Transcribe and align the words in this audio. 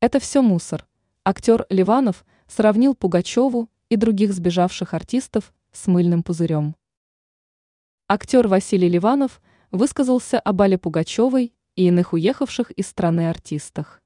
Это 0.00 0.20
все 0.20 0.42
мусор. 0.42 0.86
Актер 1.24 1.66
Ливанов 1.70 2.24
сравнил 2.46 2.94
Пугачеву 2.94 3.68
и 3.88 3.96
других 3.96 4.32
сбежавших 4.32 4.94
артистов 4.94 5.52
с 5.72 5.88
мыльным 5.88 6.22
пузырем. 6.22 6.76
Актер 8.08 8.46
Василий 8.46 8.88
Ливанов 8.88 9.42
высказался 9.72 10.38
о 10.38 10.52
Бале 10.52 10.78
Пугачевой 10.78 11.52
и 11.74 11.88
иных 11.88 12.12
уехавших 12.12 12.70
из 12.70 12.86
страны 12.86 13.28
артистах. 13.28 14.00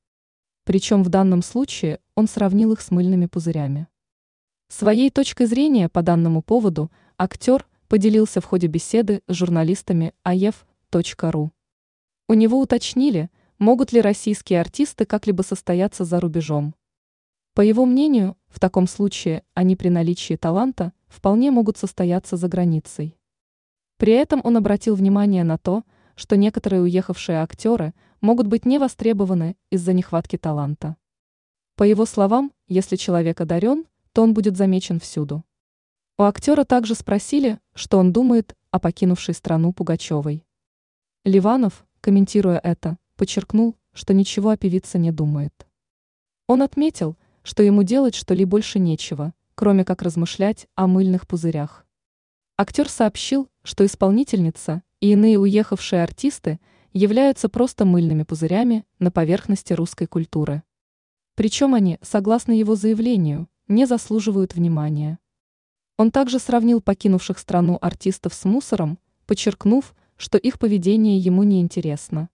Причем 0.64 1.02
в 1.02 1.10
данном 1.10 1.42
случае 1.42 2.00
он 2.14 2.26
сравнил 2.26 2.72
их 2.72 2.80
с 2.80 2.90
мыльными 2.90 3.26
пузырями. 3.26 3.86
Своей 4.68 5.10
точкой 5.10 5.44
зрения 5.44 5.90
по 5.90 6.00
данному 6.00 6.40
поводу 6.40 6.90
актер 7.18 7.66
поделился 7.88 8.40
в 8.40 8.46
ходе 8.46 8.66
беседы 8.66 9.20
с 9.28 9.34
журналистами 9.34 10.14
aef.ru. 10.24 11.50
У 12.28 12.34
него 12.34 12.60
уточнили, 12.60 13.30
могут 13.62 13.92
ли 13.92 14.00
российские 14.00 14.60
артисты 14.60 15.04
как-либо 15.06 15.42
состояться 15.42 16.04
за 16.04 16.18
рубежом. 16.18 16.74
По 17.54 17.60
его 17.60 17.86
мнению, 17.86 18.36
в 18.48 18.58
таком 18.58 18.88
случае 18.88 19.44
они 19.54 19.76
при 19.76 19.88
наличии 19.88 20.34
таланта 20.34 20.92
вполне 21.06 21.52
могут 21.52 21.76
состояться 21.76 22.36
за 22.36 22.48
границей. 22.48 23.16
При 23.98 24.14
этом 24.14 24.40
он 24.42 24.56
обратил 24.56 24.96
внимание 24.96 25.44
на 25.44 25.58
то, 25.58 25.84
что 26.16 26.36
некоторые 26.36 26.82
уехавшие 26.82 27.38
актеры 27.38 27.94
могут 28.20 28.48
быть 28.48 28.66
не 28.66 28.78
востребованы 28.78 29.56
из-за 29.70 29.92
нехватки 29.92 30.36
таланта. 30.36 30.96
По 31.76 31.84
его 31.84 32.04
словам, 32.04 32.50
если 32.66 32.96
человек 32.96 33.40
одарен, 33.40 33.84
то 34.12 34.24
он 34.24 34.34
будет 34.34 34.56
замечен 34.56 34.98
всюду. 34.98 35.44
У 36.18 36.24
актера 36.24 36.64
также 36.64 36.96
спросили, 36.96 37.60
что 37.74 37.98
он 37.98 38.12
думает 38.12 38.56
о 38.72 38.80
покинувшей 38.80 39.34
страну 39.34 39.72
Пугачевой. 39.72 40.44
Ливанов, 41.24 41.86
комментируя 42.00 42.58
это, 42.58 42.98
подчеркнул, 43.16 43.76
что 43.92 44.14
ничего 44.14 44.50
о 44.50 44.56
певице 44.56 44.98
не 44.98 45.12
думает. 45.12 45.66
Он 46.46 46.62
отметил, 46.62 47.16
что 47.42 47.62
ему 47.62 47.82
делать 47.82 48.14
что-либо 48.14 48.52
больше 48.52 48.78
нечего, 48.78 49.34
кроме 49.54 49.84
как 49.84 50.02
размышлять 50.02 50.66
о 50.74 50.86
мыльных 50.86 51.26
пузырях. 51.26 51.86
Актер 52.56 52.88
сообщил, 52.88 53.48
что 53.62 53.84
исполнительница 53.84 54.82
и 55.00 55.12
иные 55.12 55.38
уехавшие 55.38 56.02
артисты 56.02 56.60
являются 56.92 57.48
просто 57.48 57.84
мыльными 57.84 58.22
пузырями 58.22 58.84
на 58.98 59.10
поверхности 59.10 59.72
русской 59.72 60.06
культуры. 60.06 60.62
Причем 61.34 61.74
они, 61.74 61.98
согласно 62.02 62.52
его 62.52 62.76
заявлению, 62.76 63.48
не 63.68 63.86
заслуживают 63.86 64.54
внимания. 64.54 65.18
Он 65.96 66.10
также 66.10 66.38
сравнил 66.38 66.80
покинувших 66.80 67.38
страну 67.38 67.78
артистов 67.80 68.34
с 68.34 68.44
мусором, 68.44 68.98
подчеркнув, 69.26 69.94
что 70.16 70.38
их 70.38 70.58
поведение 70.58 71.18
ему 71.18 71.42
не 71.42 71.60
интересно. 71.60 72.28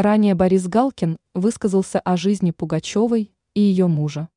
Ранее 0.00 0.36
Борис 0.36 0.68
Галкин 0.68 1.18
высказался 1.34 1.98
о 1.98 2.16
жизни 2.16 2.52
Пугачевой 2.52 3.32
и 3.54 3.60
ее 3.60 3.88
мужа. 3.88 4.28